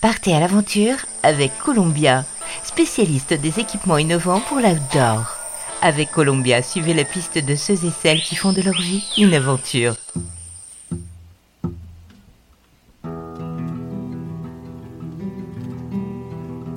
Partez 0.00 0.32
à 0.32 0.38
l'aventure 0.38 0.94
avec 1.24 1.58
Columbia, 1.58 2.24
spécialiste 2.62 3.34
des 3.34 3.58
équipements 3.58 3.98
innovants 3.98 4.40
pour 4.40 4.58
l'outdoor. 4.58 5.36
Avec 5.82 6.12
Columbia, 6.12 6.62
suivez 6.62 6.94
la 6.94 7.02
piste 7.02 7.38
de 7.38 7.56
ceux 7.56 7.84
et 7.84 7.90
celles 8.00 8.22
qui 8.22 8.36
font 8.36 8.52
de 8.52 8.62
leur 8.62 8.80
vie 8.80 9.04
une 9.18 9.34
aventure. 9.34 9.96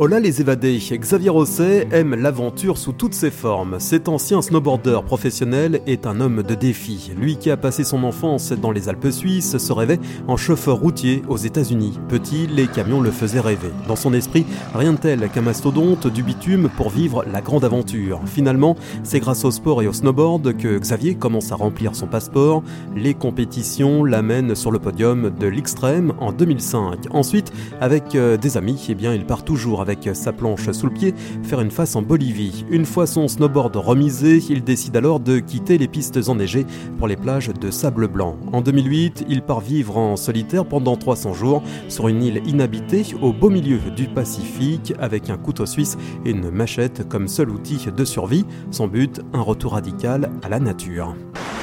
Hola 0.03 0.19
les 0.19 0.41
évadés, 0.41 0.79
Xavier 0.79 1.29
Rosset 1.29 1.87
aime 1.91 2.15
l'aventure 2.15 2.79
sous 2.79 2.91
toutes 2.91 3.13
ses 3.13 3.29
formes. 3.29 3.79
Cet 3.79 4.09
ancien 4.09 4.41
snowboarder 4.41 5.01
professionnel 5.05 5.79
est 5.85 6.07
un 6.07 6.19
homme 6.19 6.41
de 6.41 6.55
défi. 6.55 7.11
Lui 7.15 7.37
qui 7.37 7.51
a 7.51 7.55
passé 7.55 7.83
son 7.83 8.03
enfance 8.03 8.51
dans 8.51 8.71
les 8.71 8.89
Alpes 8.89 9.11
suisses 9.11 9.59
se 9.59 9.71
rêvait 9.71 9.99
en 10.27 10.37
chauffeur 10.37 10.77
routier 10.77 11.21
aux 11.27 11.37
États-Unis. 11.37 11.99
Petit, 12.09 12.47
les 12.47 12.65
camions 12.65 12.99
le 12.99 13.11
faisaient 13.11 13.41
rêver. 13.41 13.69
Dans 13.87 13.95
son 13.95 14.15
esprit, 14.15 14.43
rien 14.73 14.93
de 14.93 14.97
tel 14.97 15.29
qu'un 15.29 15.41
mastodonte 15.41 16.07
du 16.07 16.23
bitume 16.23 16.67
pour 16.77 16.89
vivre 16.89 17.23
la 17.31 17.41
grande 17.41 17.63
aventure. 17.63 18.21
Finalement, 18.25 18.77
c'est 19.03 19.19
grâce 19.19 19.45
au 19.45 19.51
sport 19.51 19.83
et 19.83 19.87
au 19.87 19.93
snowboard 19.93 20.57
que 20.57 20.79
Xavier 20.79 21.13
commence 21.13 21.51
à 21.51 21.55
remplir 21.57 21.95
son 21.95 22.07
passeport. 22.07 22.63
Les 22.95 23.13
compétitions 23.13 24.03
l'amènent 24.03 24.55
sur 24.55 24.71
le 24.71 24.79
podium 24.79 25.31
de 25.39 25.45
l'extrême 25.45 26.13
en 26.19 26.31
2005. 26.31 27.01
Ensuite, 27.11 27.53
avec 27.79 28.15
euh, 28.15 28.35
des 28.35 28.57
amis, 28.57 28.83
eh 28.89 28.95
bien, 28.95 29.13
il 29.13 29.27
part 29.27 29.43
toujours 29.43 29.79
avec 29.79 29.90
avec 29.91 30.15
sa 30.15 30.31
planche 30.31 30.71
sous 30.71 30.85
le 30.85 30.93
pied, 30.93 31.13
faire 31.43 31.59
une 31.59 31.69
face 31.69 31.95
en 31.95 32.01
Bolivie. 32.01 32.65
Une 32.69 32.85
fois 32.85 33.05
son 33.05 33.27
snowboard 33.27 33.75
remisé, 33.75 34.41
il 34.49 34.63
décide 34.63 34.95
alors 34.95 35.19
de 35.19 35.39
quitter 35.39 35.77
les 35.77 35.89
pistes 35.89 36.29
enneigées 36.29 36.65
pour 36.97 37.07
les 37.09 37.17
plages 37.17 37.49
de 37.49 37.71
sable 37.71 38.07
blanc. 38.07 38.37
En 38.53 38.61
2008, 38.61 39.25
il 39.27 39.41
part 39.41 39.59
vivre 39.59 39.97
en 39.97 40.15
solitaire 40.15 40.65
pendant 40.65 40.95
300 40.95 41.33
jours 41.33 41.61
sur 41.89 42.07
une 42.07 42.23
île 42.23 42.41
inhabitée 42.45 43.05
au 43.21 43.33
beau 43.33 43.49
milieu 43.49 43.79
du 43.95 44.07
Pacifique 44.07 44.93
avec 44.99 45.29
un 45.29 45.37
couteau 45.37 45.65
suisse 45.65 45.97
et 46.25 46.31
une 46.31 46.49
machette 46.51 47.07
comme 47.09 47.27
seul 47.27 47.49
outil 47.49 47.85
de 47.95 48.05
survie. 48.05 48.45
Son 48.71 48.87
but, 48.87 49.19
un 49.33 49.41
retour 49.41 49.73
radical 49.73 50.31
à 50.41 50.47
la 50.47 50.59
nature. 50.59 51.15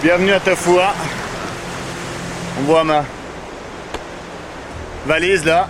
Bienvenue 0.02 0.32
à 0.32 0.40
Tafua. 0.40 0.92
On 2.60 2.62
voit 2.64 2.84
ma 2.84 3.04
valise 5.06 5.46
là. 5.46 5.68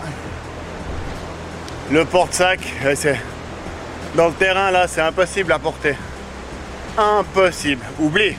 Le 1.90 2.04
porte-sac, 2.04 2.60
c'est 2.94 3.18
dans 4.14 4.28
le 4.28 4.34
terrain 4.34 4.70
là, 4.70 4.86
c'est 4.86 5.00
impossible 5.00 5.52
à 5.52 5.58
porter. 5.58 5.96
Impossible. 6.98 7.82
Oublie. 7.98 8.36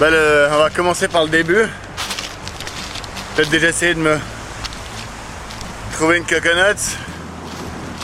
Ben, 0.00 0.12
on 0.52 0.58
va 0.58 0.70
commencer 0.70 1.06
par 1.06 1.24
le 1.24 1.30
début. 1.30 1.66
Peut-être 3.34 3.50
déjà 3.50 3.68
essayer 3.68 3.94
de 3.94 4.00
me 4.00 4.18
trouver 5.92 6.18
une 6.18 6.26
coconut 6.26 6.80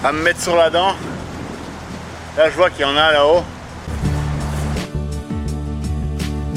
à 0.04 0.12
me 0.12 0.22
mettre 0.22 0.40
sur 0.40 0.56
la 0.56 0.70
dent. 0.70 0.94
Là, 2.36 2.48
je 2.48 2.56
vois 2.56 2.70
qu'il 2.70 2.82
y 2.82 2.84
en 2.84 2.96
a 2.96 3.12
là-haut. 3.12 3.44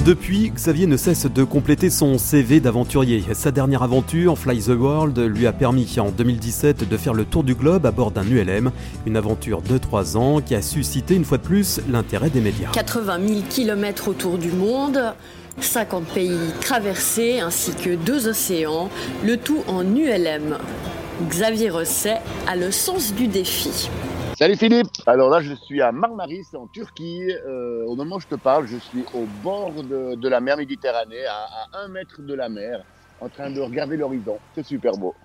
Depuis, 0.06 0.52
Xavier 0.52 0.86
ne 0.86 0.98
cesse 0.98 1.26
de 1.26 1.44
compléter 1.44 1.90
son 1.90 2.20
CV 2.20 2.60
d'aventurier. 2.60 3.24
Sa 3.34 3.50
dernière 3.50 3.82
aventure, 3.82 4.38
Fly 4.38 4.60
the 4.60 4.68
World, 4.68 5.18
lui 5.18 5.48
a 5.48 5.52
permis 5.52 5.92
en 5.98 6.12
2017 6.12 6.88
de 6.88 6.96
faire 6.96 7.16
le 7.16 7.26
tour 7.26 7.44
du 7.44 7.56
globe 7.56 7.88
à 7.88 7.92
bord 7.92 8.12
d'un 8.12 8.22
ULM, 8.22 8.70
une 9.08 9.18
aventure 9.18 9.64
de 9.64 9.80
3 9.80 10.16
ans 10.16 10.42
qui 10.42 10.54
a 10.54 10.62
suscité 10.62 11.16
une 11.16 11.26
fois 11.26 11.40
de 11.40 11.44
plus 11.44 11.82
l'intérêt 11.90 12.30
des 12.30 12.40
médias. 12.40 12.70
80 12.72 13.18
000 13.28 13.40
km 13.50 14.10
autour 14.10 14.38
du 14.38 14.52
monde, 14.52 15.02
50 15.60 16.06
pays 16.06 16.38
traversés 16.62 17.40
ainsi 17.40 17.74
que 17.74 17.96
deux 17.96 18.28
océans, 18.28 18.92
le 19.26 19.38
tout 19.38 19.64
en 19.68 19.82
ULM. 19.82 20.60
Xavier 21.30 21.72
Rosset 21.72 22.22
a 22.46 22.56
le 22.56 22.70
sens 22.70 23.12
du 23.12 23.26
défi. 23.26 23.90
Salut 24.38 24.58
Philippe 24.58 24.90
Alors 25.06 25.30
là 25.30 25.40
je 25.40 25.54
suis 25.54 25.82
à 25.82 25.94
Marmaris 25.94 26.48
en 26.56 26.68
Turquie. 26.68 27.32
Euh, 27.48 27.86
au 27.86 27.96
moment 27.96 28.18
où 28.18 28.20
je 28.20 28.28
te 28.28 28.36
parle, 28.36 28.68
je 28.68 28.76
suis 28.76 29.06
au 29.14 29.26
bord 29.42 29.72
de, 29.72 30.28
la 30.28 30.42
mer 30.42 30.58
Méditerranée, 30.58 31.26
à, 31.26 31.80
un 31.80 31.88
mètre 31.88 32.22
de 32.22 32.34
la 32.34 32.50
mer, 32.50 32.84
en 33.22 33.30
train 33.30 33.50
de 33.50 33.62
regarder 33.62 33.96
l'horizon. 33.96 34.38
C'est 34.54 34.66
super 34.66 34.92
beau. 34.98 35.16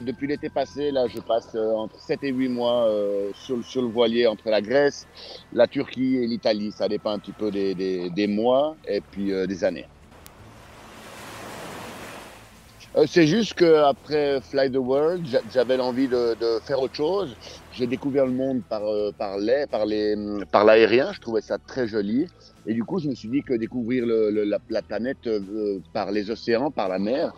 Depuis 0.00 0.26
l'été 0.26 0.48
passé, 0.48 0.90
là 0.90 1.06
je 1.06 1.20
passe 1.20 1.54
euh, 1.54 1.74
entre 1.74 2.00
7 2.00 2.20
et 2.22 2.32
8 2.32 2.48
mois 2.48 2.86
euh, 2.86 3.30
sur, 3.34 3.82
le 3.82 3.88
voilier 3.88 4.26
entre 4.26 4.48
la 4.48 4.62
Grèce, 4.62 5.06
la 5.52 5.66
Turquie 5.66 6.16
et 6.16 6.26
l'Italie. 6.26 6.72
Ça 6.72 6.88
dépend 6.88 7.10
un 7.10 7.18
petit 7.18 7.32
peu 7.32 7.50
des 7.50 8.26
mois 8.26 8.74
et 8.88 9.02
puis 9.02 9.32
des 9.46 9.64
années. 9.64 9.86
Euh, 12.85 12.85
c'est 13.04 13.26
juste 13.26 13.54
qu'après 13.54 14.40
Fly 14.40 14.70
the 14.70 14.76
World, 14.76 15.26
j'avais 15.52 15.76
l'envie 15.76 16.08
de, 16.08 16.34
faire 16.64 16.80
autre 16.80 16.94
chose. 16.94 17.36
J'ai 17.74 17.86
découvert 17.86 18.24
le 18.24 18.32
monde 18.32 18.62
par, 18.70 18.82
euh, 18.86 19.12
par 19.18 19.36
l'air, 19.36 19.68
par, 19.68 19.84
les, 19.84 20.14
par 20.50 20.64
l'aérien. 20.64 21.12
Je 21.12 21.20
trouvais 21.20 21.42
ça 21.42 21.58
très 21.58 21.86
joli. 21.86 22.26
Et 22.64 22.72
du 22.72 22.84
coup, 22.84 22.98
je 22.98 23.08
me 23.08 23.14
suis 23.14 23.28
dit 23.28 23.42
que 23.42 23.52
découvrir 23.52 24.06
la, 24.06 24.82
planète 24.82 25.26
euh, 25.26 25.78
par 25.92 26.10
les 26.10 26.30
océans, 26.30 26.70
par 26.70 26.88
la 26.88 26.98
mer, 26.98 27.32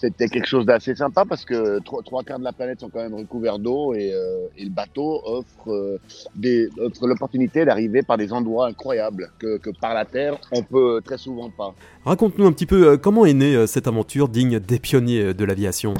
c'était 0.00 0.28
quelque 0.28 0.46
chose 0.46 0.66
d'assez 0.66 0.94
sympa 0.94 1.24
parce 1.24 1.44
que 1.44 1.80
trois, 1.80 2.02
trois, 2.02 2.22
quarts 2.22 2.38
de 2.38 2.44
la 2.44 2.52
planète 2.52 2.80
sont 2.80 2.88
quand 2.88 3.00
même 3.00 3.14
recouverts 3.14 3.58
d'eau 3.58 3.94
et, 3.94 4.12
euh, 4.12 4.46
et 4.56 4.64
le 4.64 4.70
bateau 4.70 5.20
offre, 5.24 5.72
euh, 5.72 5.98
des, 6.36 6.68
offre 6.78 7.06
l'opportunité 7.06 7.64
d'arriver 7.64 8.02
par 8.02 8.16
des 8.16 8.32
endroits 8.32 8.68
incroyables 8.68 9.30
que, 9.38 9.58
que, 9.58 9.70
par 9.70 9.94
la 9.94 10.04
terre 10.04 10.38
on 10.52 10.62
peut 10.62 11.00
très 11.04 11.18
souvent 11.18 11.50
pas. 11.50 11.74
Raconte-nous 12.04 12.46
un 12.46 12.52
petit 12.52 12.66
peu 12.66 12.86
euh, 12.86 12.96
comment 12.96 13.26
est 13.26 13.34
née 13.34 13.66
cette 13.66 13.86
aventure 13.86 14.28
digne 14.28 14.60
des 14.60 14.78
pionniers 14.78 15.34
de 15.34 15.44
l'aviation. 15.44 15.94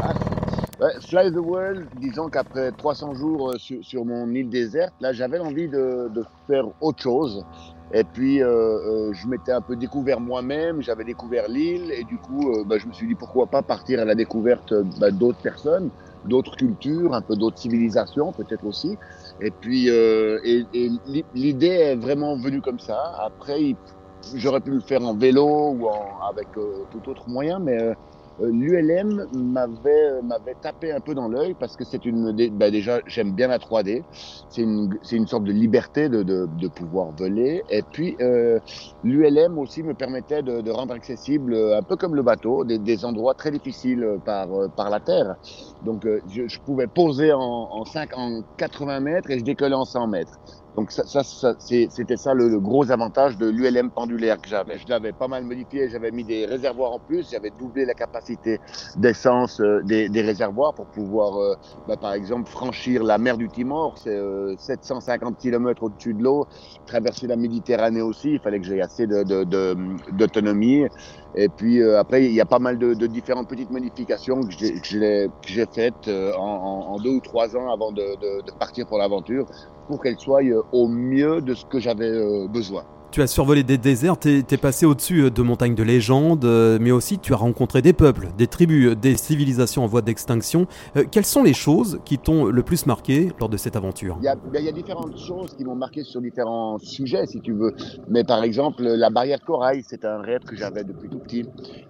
Ah, 0.00 0.14
Fly 1.00 1.30
the 1.32 1.36
World, 1.36 1.86
disons 2.00 2.28
qu'après 2.28 2.72
300 2.72 3.14
jours 3.14 3.54
sur, 3.58 3.84
sur, 3.84 4.04
mon 4.04 4.32
île 4.34 4.48
déserte, 4.48 4.92
là 5.00 5.12
j'avais 5.12 5.38
envie 5.38 5.68
de, 5.68 6.08
de, 6.14 6.24
faire 6.46 6.66
autre 6.80 7.02
chose. 7.02 7.44
Et 7.94 8.02
puis, 8.02 8.42
euh, 8.42 8.48
euh, 8.48 9.12
je 9.12 9.28
m'étais 9.28 9.52
un 9.52 9.60
peu 9.60 9.76
découvert 9.76 10.18
moi-même, 10.18 10.82
j'avais 10.82 11.04
découvert 11.04 11.48
l'île, 11.48 11.92
et 11.92 12.02
du 12.02 12.18
coup, 12.18 12.50
euh, 12.50 12.64
bah, 12.66 12.76
je 12.76 12.88
me 12.88 12.92
suis 12.92 13.06
dit 13.06 13.14
pourquoi 13.14 13.46
pas 13.46 13.62
partir 13.62 14.00
à 14.00 14.04
la 14.04 14.16
découverte 14.16 14.74
bah, 14.98 15.12
d'autres 15.12 15.38
personnes, 15.40 15.92
d'autres 16.24 16.56
cultures, 16.56 17.14
un 17.14 17.22
peu 17.22 17.36
d'autres 17.36 17.58
civilisations 17.58 18.32
peut-être 18.32 18.64
aussi. 18.64 18.98
Et 19.40 19.52
puis, 19.52 19.86
et, 19.86 20.66
l'idée 21.34 21.66
est 21.66 21.96
vraiment 21.96 22.36
venue 22.36 22.60
comme 22.60 22.80
ça. 22.80 22.98
Après, 23.20 23.76
j'aurais 24.34 24.60
pu 24.60 24.70
le 24.70 24.80
faire 24.80 25.02
en 25.02 25.14
vélo 25.14 25.76
ou 25.78 25.88
avec 26.28 26.48
tout 26.52 27.08
autre 27.08 27.28
moyen, 27.28 27.60
mais 27.60 27.78
l'ULM 28.40 29.26
m'avait 29.32 30.10
euh, 30.10 30.22
m'avait 30.22 30.54
tapé 30.60 30.92
un 30.92 31.00
peu 31.00 31.14
dans 31.14 31.28
l'œil 31.28 31.54
parce 31.58 31.76
que 31.76 31.84
c'est 31.84 32.04
une 32.04 32.32
bah 32.52 32.70
déjà 32.70 33.00
j'aime 33.06 33.32
bien 33.32 33.48
la 33.48 33.58
3D 33.58 34.02
c'est 34.48 34.62
une 34.62 34.98
c'est 35.02 35.16
une 35.16 35.26
sorte 35.26 35.44
de 35.44 35.52
liberté 35.52 36.08
de, 36.08 36.22
de, 36.22 36.48
de 36.60 36.68
pouvoir 36.68 37.10
voler. 37.12 37.62
Et 37.70 37.82
puis 37.82 38.16
euh, 38.20 38.58
l'ULM 39.04 39.58
aussi 39.58 39.82
me 39.82 39.94
permettait 39.94 40.42
de, 40.42 40.60
de, 40.60 40.70
rendre 40.70 40.94
accessible 40.94 41.54
un 41.54 41.82
peu 41.82 41.96
comme 41.96 42.14
le 42.14 42.22
bateau 42.22 42.64
des, 42.64 42.78
des 42.78 43.04
endroits 43.04 43.34
très 43.34 43.50
difficiles 43.50 44.18
par 44.24 44.48
par 44.76 44.90
la 44.90 45.00
terre. 45.00 45.36
Donc 45.82 46.06
je, 46.28 46.48
je 46.48 46.60
pouvais 46.60 46.86
poser 46.86 47.32
en 47.32 47.40
en, 47.70 47.84
5, 47.84 48.16
en 48.16 48.42
80 48.56 49.00
mètres 49.00 49.30
et 49.30 49.38
je 49.38 49.44
décollais 49.44 49.74
en 49.74 49.84
100 49.84 50.08
mètres 50.08 50.38
donc 50.76 50.90
ça, 50.90 51.22
c'était 51.24 52.16
ça 52.16 52.34
le, 52.34 52.58
gros 52.58 52.90
avantage 52.90 53.36
de 53.36 53.46
l'ULM 53.46 53.90
pendulaire 53.92 54.40
que 54.40 54.48
j'avais. 54.48 54.78
Je 54.78 54.86
l'avais 54.88 55.12
pas 55.12 55.28
mal 55.28 55.44
modifié, 55.44 55.88
j'avais 55.88 56.10
mis 56.10 56.24
des 56.24 56.46
réservoirs 56.46 56.92
en 56.92 56.98
plus, 56.98 57.30
j'avais 57.30 57.50
doublé 57.50 57.84
la 57.84 57.94
capacité 57.94 58.58
d'essence 58.96 59.60
euh, 59.60 59.82
des, 59.84 60.08
réservoirs 60.22 60.74
pour 60.74 60.86
pouvoir, 60.88 61.38
euh, 61.38 61.54
bah, 61.86 61.96
par 61.96 62.12
exemple, 62.14 62.50
franchir 62.50 63.04
la 63.04 63.18
mer 63.18 63.36
du 63.36 63.48
Timor, 63.48 63.96
c'est 63.98 64.18
750 64.58 65.32
euh, 65.32 65.36
km 65.40 65.84
au-dessus 65.84 66.14
de 66.14 66.22
l'eau, 66.22 66.46
traverser 66.86 67.28
la 67.28 67.36
Méditerranée 67.36 68.02
aussi, 68.02 68.32
il 68.32 68.40
fallait 68.40 68.58
que 68.58 68.66
j'ai 68.66 68.80
assez 68.80 69.06
d'autonomie. 69.06 70.86
Et 71.36 71.48
puis 71.48 71.82
après, 71.82 72.24
il 72.24 72.32
y 72.32 72.40
a 72.40 72.46
pas 72.46 72.58
mal 72.58 72.78
de, 72.78 73.06
différentes 73.06 73.48
petites 73.48 73.70
modifications 73.70 74.40
que 74.42 74.50
j'ai 74.50 75.66
faites 75.72 76.08
en, 76.08 76.40
en, 76.40 76.96
deux 76.98 77.10
ou 77.10 77.20
trois 77.20 77.56
ans 77.56 77.72
avant 77.72 77.92
de, 77.92 78.50
partir 78.58 78.86
pour 78.86 78.98
l'aventure 78.98 79.46
pour 79.86 80.02
qu'elle 80.02 80.18
soit 80.18 80.42
euh, 80.44 80.62
au 80.72 80.88
mieux 80.88 81.40
de 81.40 81.54
ce 81.54 81.64
que 81.64 81.78
j'avais 81.78 82.10
euh, 82.10 82.48
besoin. 82.48 82.84
Tu 83.14 83.22
as 83.22 83.28
survolé 83.28 83.62
des 83.62 83.78
déserts, 83.78 84.18
tu 84.18 84.38
es, 84.38 84.56
passé 84.56 84.86
au-dessus 84.86 85.20
euh, 85.20 85.30
de 85.30 85.40
montagnes 85.40 85.76
de 85.76 85.84
légende, 85.84 86.44
mais 86.80 86.90
aussi 86.90 87.20
tu 87.20 87.32
as 87.32 87.36
rencontré 87.36 87.80
des 87.80 87.92
peuples, 87.92 88.30
des 88.36 88.48
tribus, 88.48 88.96
des 88.96 89.16
civilisations 89.16 89.84
en 89.84 89.86
voie 89.86 90.02
d'extinction. 90.02 90.66
quelles 91.12 91.24
sont 91.24 91.44
les 91.44 91.54
choses 91.54 92.00
qui 92.04 92.18
t'ont 92.18 92.46
le 92.46 92.62
plus 92.64 92.86
marqué 92.86 93.30
lors 93.38 93.48
de 93.48 93.56
cette 93.56 93.76
aventure? 93.76 94.16
Il 94.20 94.24
y, 94.24 94.28
a, 94.28 94.34
ben, 94.34 94.58
il 94.58 94.64
y, 94.64 94.68
a, 94.68 94.72
différentes 94.72 95.16
choses 95.16 95.54
qui 95.56 95.64
m'ont 95.64 95.76
marqué 95.76 96.02
sur 96.02 96.20
différents 96.20 96.78
sujets, 96.78 97.26
si 97.26 97.40
tu 97.40 97.52
veux. 97.52 97.76
Mais 98.08 98.24
par 98.24 98.42
exemple, 98.42 98.82
la 98.82 99.10
barrière 99.10 99.38
de 99.38 99.44
corail, 99.44 99.84
c'est 99.86 100.04
un 100.04 100.20
rêve 100.20 100.42
que 100.42 100.56
j'avais 100.56 100.82
depuis 100.82 101.08
tout 101.08 101.20
petit, 101.20 101.44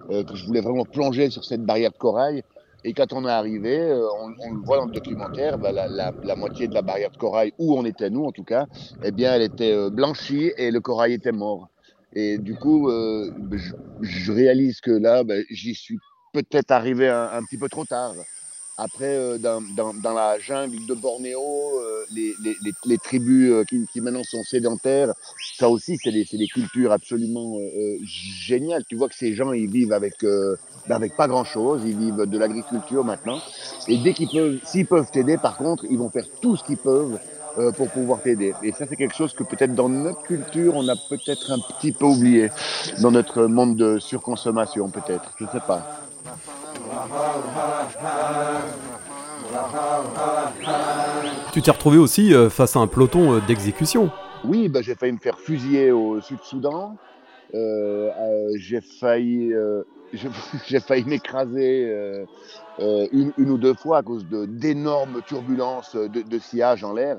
que 0.07 0.35
je 0.35 0.45
voulais 0.45 0.61
vraiment 0.61 0.85
plonger 0.85 1.31
sur 1.31 1.43
cette 1.43 1.65
barrière 1.65 1.89
de 1.89 1.97
corail. 1.97 2.43
Et 2.87 2.93
quand 2.93 3.13
on 3.13 3.25
est 3.25 3.31
arrivé, 3.31 3.79
euh, 3.79 4.07
on, 4.21 4.53
le 4.53 4.63
voit 4.63 4.77
dans 4.77 4.85
le 4.85 4.91
documentaire, 4.91 5.57
bah, 5.57 5.71
la, 5.71 6.35
moitié 6.35 6.67
de 6.67 6.75
la 6.75 6.83
barrière 6.83 7.09
de 7.09 7.17
corail, 7.17 7.51
où 7.57 7.75
on 7.75 7.83
était 7.83 8.11
nous 8.11 8.25
en 8.25 8.31
tout 8.31 8.43
cas, 8.43 8.67
eh 9.03 9.11
bien 9.11 9.33
elle 9.33 9.41
était 9.41 9.71
euh, 9.71 9.89
blanchie 9.89 10.51
et 10.55 10.69
le 10.69 10.79
corail 10.81 11.13
était 11.13 11.31
mort. 11.31 11.67
Et 12.13 12.37
du 12.37 12.53
coup, 12.53 12.91
euh, 12.91 13.31
je, 14.01 14.31
réalise 14.31 14.81
que 14.81 14.91
là, 14.91 15.23
bah, 15.23 15.33
j'y 15.49 15.73
suis 15.73 15.97
peut-être 16.31 16.69
arrivé 16.69 17.09
un, 17.09 17.41
petit 17.49 17.57
peu 17.57 17.69
trop 17.69 17.85
tard. 17.85 18.13
Après, 18.77 19.15
euh, 19.15 19.37
dans, 19.37 19.61
dans, 19.61 19.93
dans, 19.93 20.13
la 20.13 20.37
jungle 20.37 20.85
de 20.85 20.93
Bornéo, 20.93 21.39
euh, 21.39 22.03
les, 22.11 22.33
les, 22.43 22.57
les, 22.61 22.71
les, 22.85 22.97
tribus 22.97 23.51
euh, 23.51 23.63
qui, 23.63 23.85
qui, 23.91 24.01
maintenant 24.01 24.23
sont 24.23 24.43
sédentaires, 24.43 25.13
ça 25.57 25.69
aussi, 25.69 25.97
c'est 26.03 26.11
des, 26.11 26.25
des, 26.25 26.47
cultures 26.47 26.91
absolument 26.91 27.57
euh, 27.57 27.97
géniales. 28.03 28.83
Tu 28.85 28.97
vois 28.97 29.07
que 29.07 29.15
ces 29.15 29.33
gens, 29.33 29.53
ils 29.53 29.69
vivent 29.69 29.93
avec, 29.93 30.21
euh, 30.25 30.57
avec 30.89 31.15
pas 31.15 31.29
grand-chose, 31.29 31.83
ils 31.85 31.97
vivent 31.97 32.25
de 32.25 32.37
l'agriculture 32.37 33.05
maintenant. 33.05 33.39
Et 33.87 33.97
dès 33.97 34.13
qu'ils 34.13 34.29
peuvent, 34.29 34.59
s'ils 34.65 34.85
peuvent 34.85 35.09
t'aider, 35.09 35.37
par 35.37 35.55
contre, 35.55 35.85
ils 35.89 35.97
vont 35.97 36.09
faire 36.09 36.25
tout 36.41 36.57
ce 36.57 36.63
qu'ils 36.65 36.77
peuvent 36.77 37.17
euh, 37.57 37.71
pour 37.71 37.89
pouvoir 37.89 38.21
t'aider. 38.21 38.53
Et 38.61 38.73
ça, 38.73 38.85
c'est 38.89 38.97
quelque 38.97 39.15
chose 39.15 39.33
que 39.33 39.43
peut-être 39.43 39.73
dans 39.73 39.87
notre 39.87 40.21
culture, 40.23 40.75
on 40.75 40.85
a 40.89 40.95
peut-être 40.97 41.51
un 41.51 41.59
petit 41.59 41.93
peu 41.93 42.05
oublié, 42.05 42.49
dans 43.01 43.11
notre 43.11 43.45
monde 43.45 43.77
de 43.77 43.99
surconsommation, 43.99 44.89
peut-être. 44.89 45.31
Je 45.39 45.45
sais 45.45 45.61
pas. 45.65 46.04
Tu 51.53 51.61
t'es 51.61 51.71
retrouvé 51.71 51.97
aussi 51.97 52.33
euh, 52.33 52.49
face 52.49 52.75
à 52.75 52.79
un 52.79 52.87
peloton 52.87 53.33
euh, 53.33 53.41
d'exécution. 53.47 54.11
Oui, 54.43 54.67
bah, 54.69 54.81
j'ai 54.81 54.95
failli 54.95 55.13
me 55.13 55.17
faire 55.17 55.39
fusiller 55.39 55.91
au 55.91 56.19
Sud-Soudan. 56.21 56.97
Euh, 57.53 58.11
j'ai 58.57 58.81
failli, 58.81 59.53
j'ai 60.67 60.79
failli 60.79 61.05
m'écraser 61.05 62.25
une, 62.79 63.31
une, 63.37 63.49
ou 63.49 63.57
deux 63.57 63.73
fois 63.73 63.99
à 63.99 64.03
cause 64.03 64.25
d'énormes 64.25 65.21
turbulences 65.25 65.95
de, 65.95 66.21
de, 66.21 66.39
sillage 66.39 66.83
en 66.83 66.93
l'air 66.93 67.17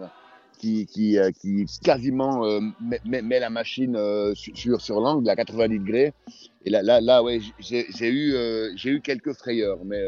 qui, 0.59 0.87
qui, 0.87 1.19
qui 1.41 1.67
quasiment 1.83 2.43
met, 2.81 3.23
met, 3.23 3.41
la 3.41 3.51
machine 3.51 3.99
sur, 4.35 4.81
sur 4.81 5.01
l'angle 5.01 5.29
à 5.29 5.37
90 5.37 5.79
degrés. 5.79 6.13
Et 6.65 6.71
là, 6.71 6.83
là, 6.83 7.01
là 7.01 7.23
ouais, 7.23 7.41
j'ai 7.59 8.11
eu, 8.11 8.35
j'ai 8.77 8.91
eu 8.91 9.01
quelques 9.01 9.33
frayeurs, 9.35 9.79
mais 9.85 10.03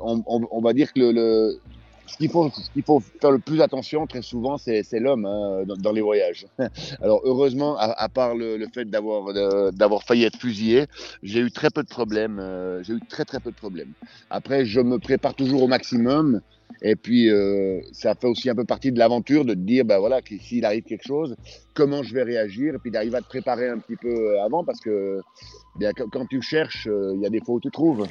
on, 0.00 0.22
on, 0.26 0.60
va 0.60 0.72
dire 0.72 0.92
que 0.92 1.00
le 1.00 1.60
ce 2.06 2.16
qu'il 2.16 2.30
faut, 2.30 2.50
faut 2.84 3.02
faire 3.20 3.30
le 3.30 3.38
plus 3.38 3.60
attention 3.60 4.06
très 4.06 4.22
souvent, 4.22 4.58
c'est, 4.58 4.84
l'homme 4.92 5.26
hein, 5.26 5.64
dans, 5.78 5.92
les 5.92 6.00
voyages. 6.00 6.46
Alors 7.02 7.20
heureusement, 7.24 7.76
à, 7.78 8.08
part 8.08 8.34
le, 8.34 8.56
le 8.56 8.66
fait 8.72 8.88
d'avoir 8.88 10.02
failli 10.02 10.24
être 10.24 10.38
fusillé, 10.38 10.86
j'ai 11.22 11.40
eu 11.40 11.50
très 11.50 11.70
peu 11.70 11.82
de 11.82 11.88
problèmes. 11.88 12.38
Euh, 12.38 12.82
j'ai 12.82 12.94
eu 12.94 13.00
très 13.08 13.24
très 13.24 13.40
peu 13.40 13.50
de 13.50 13.56
problèmes. 13.56 13.92
Après, 14.30 14.64
je 14.64 14.80
me 14.80 14.98
prépare 14.98 15.34
toujours 15.34 15.62
au 15.62 15.68
maximum. 15.68 16.40
Et 16.82 16.94
puis, 16.94 17.30
euh, 17.30 17.80
ça 17.92 18.14
fait 18.14 18.26
aussi 18.26 18.50
un 18.50 18.54
peu 18.54 18.64
partie 18.64 18.92
de 18.92 18.98
l'aventure 18.98 19.44
de 19.44 19.54
te 19.54 19.58
dire, 19.58 19.84
ben 19.84 19.98
voilà, 19.98 20.20
s'il 20.40 20.64
arrive 20.64 20.82
quelque 20.82 21.06
chose, 21.06 21.34
comment 21.74 22.02
je 22.02 22.12
vais 22.12 22.22
réagir, 22.22 22.74
et 22.74 22.78
puis 22.78 22.90
d'arriver 22.90 23.16
à 23.16 23.22
te 23.22 23.28
préparer 23.28 23.68
un 23.68 23.78
petit 23.78 23.96
peu 23.96 24.38
avant, 24.40 24.62
parce 24.62 24.80
que 24.80 25.20
bien, 25.78 25.92
quand 25.92 26.26
tu 26.26 26.42
cherches, 26.42 26.86
euh, 26.86 27.12
il 27.14 27.22
y 27.22 27.26
a 27.26 27.30
des 27.30 27.40
fois 27.40 27.54
où 27.54 27.60
tu 27.60 27.70
trouves. 27.70 28.06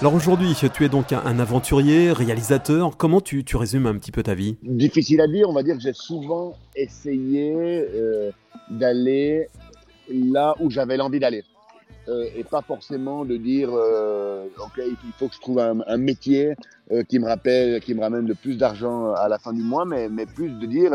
Alors 0.00 0.14
aujourd'hui, 0.14 0.52
tu 0.54 0.84
es 0.84 0.88
donc 0.90 1.14
un 1.14 1.38
aventurier, 1.38 2.12
réalisateur. 2.12 2.98
Comment 2.98 3.22
tu, 3.22 3.44
tu, 3.44 3.56
résumes 3.56 3.86
un 3.86 3.96
petit 3.96 4.12
peu 4.12 4.22
ta 4.22 4.34
vie? 4.34 4.58
Difficile 4.62 5.22
à 5.22 5.26
dire. 5.26 5.48
On 5.48 5.54
va 5.54 5.62
dire 5.62 5.74
que 5.74 5.80
j'ai 5.80 5.94
souvent 5.94 6.54
essayé 6.76 7.54
euh, 7.94 8.30
d'aller 8.68 9.48
là 10.10 10.54
où 10.60 10.70
j'avais 10.70 10.98
l'envie 10.98 11.18
d'aller. 11.18 11.44
Euh, 12.08 12.28
et 12.36 12.44
pas 12.44 12.62
forcément 12.62 13.24
de 13.24 13.36
dire 13.36 13.70
euh, 13.72 14.46
ok 14.58 14.80
il 14.86 15.12
faut 15.18 15.26
que 15.26 15.34
je 15.34 15.40
trouve 15.40 15.58
un, 15.58 15.96
métier 15.96 16.54
euh, 16.92 17.02
qui 17.02 17.18
me 17.18 17.26
rappelle 17.26 17.80
qui 17.80 17.94
me 17.94 18.00
ramène 18.00 18.28
le 18.28 18.36
plus 18.36 18.56
d'argent 18.56 19.12
à 19.14 19.28
la 19.28 19.40
fin 19.40 19.52
du 19.52 19.62
mois 19.62 19.84
mais 19.84 20.08
mais 20.08 20.24
plus 20.24 20.50
de 20.50 20.66
dire 20.66 20.92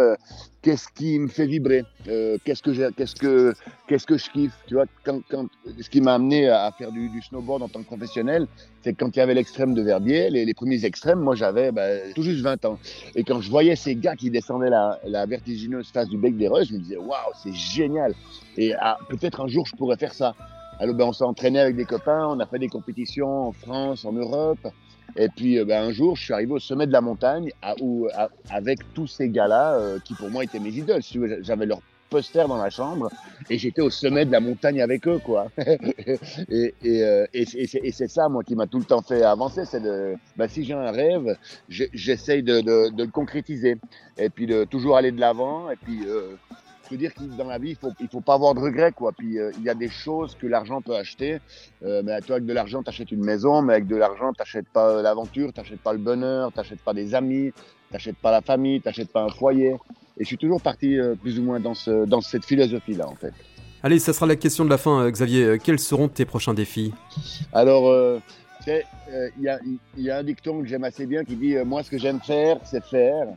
qu'est-ce 0.62 0.88
qui 0.96 1.20
me 1.20 1.28
fait 1.28 1.48
vibrer 1.48 1.84
qu'est-ce 2.06 2.64
que 2.64 2.92
qu'est-ce 2.92 3.16
que 3.16 3.54
qu'est-ce 3.90 4.08
que 4.08 4.18
je 4.18 4.30
kiffe 4.30 4.58
tu 4.68 4.76
vois 4.76 4.86
quand, 5.04 5.20
quand 5.30 5.48
ce 5.82 5.90
qui 5.90 6.00
m'a 6.00 6.14
amené 6.14 6.48
à 6.48 6.72
faire 6.78 6.94
du, 6.94 7.10
snowboard 7.22 7.62
en 7.64 7.68
tant 7.68 7.82
que 7.82 7.88
professionnel 7.88 8.48
c'est 8.82 8.94
quand 8.94 9.14
il 9.14 9.20
y 9.20 9.22
avait 9.22 9.34
l'extrême 9.34 9.74
de 9.74 9.82
Verbier 9.82 10.30
les, 10.30 10.46
les 10.46 10.54
premiers 10.54 10.86
extrêmes 10.86 11.20
moi 11.20 11.36
j'avais 11.36 11.74
bah, 11.74 11.88
tout 12.16 12.24
juste 12.24 12.42
20 12.42 12.64
ans. 12.64 12.80
Et 13.16 13.26
quand 13.26 13.42
je 13.42 13.50
voyais 13.50 13.76
ces 13.76 13.96
gars 13.96 14.16
qui 14.16 14.30
descendaient 14.30 14.70
la, 14.70 14.98
la 15.04 15.26
vertigineuse 15.26 15.90
face 15.92 16.08
du 16.08 16.18
bec 16.18 16.38
des 16.38 16.48
Reuses 16.48 16.70
je 16.70 16.76
me 16.76 16.80
disais 16.80 16.98
waouh 16.98 17.34
c'est 17.44 17.54
génial. 17.54 18.14
Et 18.56 18.74
ah, 18.80 18.98
peut-être 19.10 19.42
un 19.42 19.48
jour 19.48 19.66
je 19.66 19.76
pourrais 19.76 19.98
faire 19.98 20.14
ça 20.14 20.36
alors, 20.82 20.96
ben, 20.96 21.06
on 21.06 21.14
s'est 21.14 21.24
entraîné 21.24 21.60
avec 21.60 21.76
des 21.76 21.86
copains, 21.86 22.26
on 22.28 22.40
a 22.40 22.46
fait 22.48 22.58
des 22.58 22.68
compétitions 22.68 23.50
en 23.50 23.52
France, 23.52 24.04
en 24.04 24.14
Europe. 24.14 24.68
Et 25.16 25.30
puis, 25.30 25.60
euh, 25.60 25.64
ben, 25.64 25.84
un 25.84 25.92
jour, 25.92 26.16
je 26.16 26.24
suis 26.24 26.34
arrivé 26.34 26.54
au 26.54 26.60
sommet 26.60 26.88
de 26.88 26.92
la 26.92 27.02
montagne 27.02 27.52
avec 28.50 28.80
tous 28.96 29.06
ces 29.06 29.30
gars-là 29.30 29.74
euh, 29.76 30.00
qui, 30.04 30.16
pour 30.16 30.32
moi, 30.32 30.44
étaient 30.44 30.60
mes 30.60 30.72
idoles. 30.72 31.04
J'avais 31.44 31.68
leur 31.68 31.82
poster 32.10 32.48
dans 32.48 32.58
la 32.58 32.72
chambre 32.72 33.12
et 33.48 33.60
j'étais 33.60 33.82
au 33.82 33.92
sommet 33.92 34.26
de 34.26 34.32
la 34.32 34.40
montagne 34.40 34.82
avec 34.82 35.08
eux, 35.08 35.20
quoi. 35.24 35.52
euh, 35.60 37.28
et, 37.32 37.46
c'est 37.92 38.08
ça, 38.08 38.28
moi, 38.28 38.44
qui 38.44 38.56
m'a 38.56 38.66
tout 38.66 38.80
le 38.80 38.86
temps 38.86 39.04
fait 39.04 39.22
avancer. 39.22 39.66
C'est 39.66 39.82
de, 39.82 40.16
ben, 40.36 40.48
si 40.48 40.64
j'ai 40.64 40.74
un 40.74 40.90
rêve, 40.90 41.38
j'essaye 41.70 42.42
de, 42.42 42.60
de, 42.62 42.90
de, 42.90 43.04
le 43.04 43.12
concrétiser. 43.12 43.78
Et 44.18 44.32
puis, 44.32 44.48
de 44.48 44.64
toujours 44.64 44.98
aller 44.98 45.12
de 45.12 45.20
l'avant. 45.20 45.70
Et 45.70 45.76
puis, 45.76 46.02
euh, 46.08 46.38
veux 46.90 46.98
dire 46.98 47.14
que 47.14 47.24
dans 47.38 47.48
la 47.48 47.58
vie, 47.58 47.72
il 47.72 47.76
faut, 47.76 47.92
il 48.00 48.08
faut 48.08 48.22
pas 48.22 48.34
avoir 48.34 48.54
de 48.54 48.60
regrets, 48.60 48.92
quoi. 48.92 49.12
Puis 49.12 49.40
euh, 49.40 49.52
il 49.58 49.64
y 49.64 49.70
a 49.70 49.74
des 49.74 49.90
choses 49.90 50.36
que 50.36 50.48
l'argent 50.48 50.82
peut 50.82 50.96
acheter. 50.96 51.40
Euh, 51.84 52.02
mais 52.04 52.20
toi, 52.22 52.38
avec 52.38 52.46
de 52.46 52.54
l'argent, 52.54 52.84
t'achètes 52.84 53.12
une 53.12 53.24
maison, 53.24 53.62
mais 53.62 53.74
avec 53.74 53.88
de 53.88 53.96
l'argent, 53.96 54.34
t'achètes 54.34 54.68
pas 54.68 55.02
l'aventure, 55.02 55.54
t'achètes 55.54 55.82
pas 55.82 55.94
le 55.94 56.00
bonheur, 56.00 56.52
t'achètes 56.52 56.82
pas 56.82 56.94
des 56.94 57.16
amis, 57.16 57.52
t'achètes 57.92 58.18
pas 58.18 58.32
la 58.32 58.42
famille, 58.42 58.82
t'achètes 58.82 59.12
pas 59.12 59.24
un 59.24 59.30
foyer. 59.30 59.76
Et 60.18 60.24
je 60.24 60.26
suis 60.26 60.38
toujours 60.38 60.62
parti 60.62 60.98
euh, 60.98 61.16
plus 61.16 61.40
ou 61.40 61.44
moins 61.44 61.60
dans, 61.60 61.74
ce, 61.74 62.06
dans 62.06 62.22
cette 62.22 62.46
philosophie-là, 62.46 63.08
en 63.08 63.16
fait. 63.16 63.34
Allez, 63.84 64.00
ça 64.00 64.14
sera 64.14 64.26
la 64.26 64.36
question 64.36 64.64
de 64.66 64.70
la 64.70 64.78
fin, 64.78 65.10
Xavier. 65.10 65.58
Quels 65.64 65.80
seront 65.80 66.08
tes 66.08 66.26
prochains 66.26 66.54
défis? 66.54 66.94
Alors, 67.52 67.90
euh, 67.90 68.20
il 68.68 68.84
y, 69.42 69.50
a, 69.50 69.60
y 69.98 70.10
a 70.12 70.18
un 70.18 70.24
dicton 70.24 70.62
que 70.62 70.68
j'aime 70.68 70.84
assez 70.84 71.08
bien 71.08 71.24
qui 71.24 71.36
dit 71.36 71.56
Moi, 71.66 71.82
ce 71.82 71.90
que 71.90 71.98
j'aime 71.98 72.20
faire, 72.22 72.58
c'est 72.64 72.84
faire. 72.84 73.28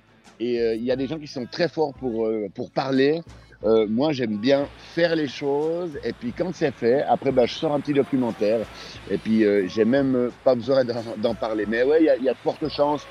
Et 0.41 0.57
il 0.75 0.83
y 0.83 0.91
a 0.91 0.97
des 0.97 1.07
gens 1.07 1.19
qui 1.19 1.27
sont 1.27 1.47
très 1.47 1.69
forts 1.69 1.95
pour, 1.95 2.29
pour 2.55 2.71
parler, 2.71 3.23
euh, 3.65 3.87
moi, 3.89 4.13
j'aime 4.13 4.37
bien 4.37 4.67
faire 4.77 5.17
les 5.17 5.29
choses. 5.29 5.99
Et 6.05 6.13
puis, 6.13 6.33
quand 6.33 6.55
c'est 6.55 6.73
fait, 6.73 7.03
après, 7.03 7.33
bah, 7.33 7.47
je 7.47 7.55
sors 7.55 7.73
un 7.73 7.81
petit 7.81 7.95
documentaire. 7.95 8.67
Et 9.11 9.17
puis, 9.17 9.45
euh, 9.45 9.67
j'ai 9.69 9.85
même 9.85 10.15
euh, 10.15 10.31
pas 10.45 10.55
besoin 10.55 10.85
d'en 11.17 11.35
parler. 11.35 11.65
Mais 11.67 11.83
ouais, 11.83 12.03
il 12.03 12.23
y, 12.23 12.25
y, 12.25 12.29
a 12.29 12.33
de 12.35 12.39
fortes 12.39 12.69
chances 12.69 13.07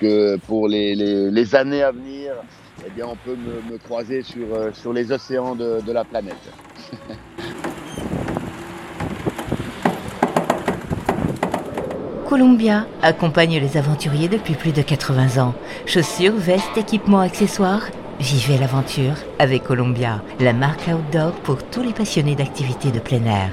que 0.00 0.36
pour 0.46 0.68
les, 0.68 0.94
les, 0.94 1.30
les, 1.30 1.54
années 1.54 1.82
à 1.82 1.92
venir, 1.92 2.32
eh 2.86 2.90
bien, 2.90 3.06
on 3.06 3.16
peut 3.16 3.36
me, 3.36 3.60
me 3.72 3.78
croiser 3.78 4.22
sur, 4.22 4.54
euh, 4.54 4.72
sur 4.72 4.92
les 4.92 5.12
océans 5.12 5.54
de, 5.54 5.80
de 5.82 5.92
la 5.92 6.04
planète. 6.04 6.36
Columbia 12.28 12.86
accompagne 13.00 13.58
les 13.58 13.78
aventuriers 13.78 14.28
depuis 14.28 14.52
plus 14.52 14.72
de 14.72 14.82
80 14.82 15.42
ans. 15.42 15.54
Chaussures, 15.86 16.36
vestes, 16.36 16.76
équipements, 16.76 17.20
accessoires 17.20 17.88
Vivez 18.20 18.58
l'aventure 18.58 19.14
avec 19.38 19.64
Columbia, 19.64 20.22
la 20.38 20.52
marque 20.52 20.88
outdoor 20.88 21.32
pour 21.32 21.62
tous 21.62 21.82
les 21.82 21.94
passionnés 21.94 22.34
d'activités 22.34 22.90
de 22.90 22.98
plein 22.98 23.24
air. 23.24 23.52